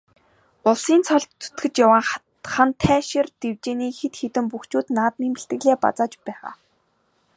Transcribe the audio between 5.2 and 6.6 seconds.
бэлтгэлээ базааж байгаа.